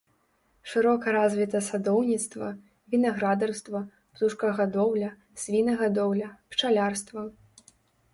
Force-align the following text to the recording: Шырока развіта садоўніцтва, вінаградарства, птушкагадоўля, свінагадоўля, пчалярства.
Шырока 0.69 1.11
развіта 1.15 1.59
садоўніцтва, 1.65 2.47
вінаградарства, 2.93 3.81
птушкагадоўля, 4.15 5.11
свінагадоўля, 5.43 6.31
пчалярства. 6.55 7.27